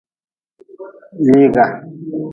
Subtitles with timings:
[1.25, 1.65] Liiga.